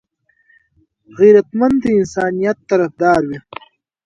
[1.17, 3.39] غیرتمند د انسانيت طرفدار وي